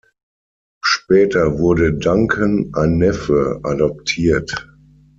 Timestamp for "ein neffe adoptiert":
2.73-4.67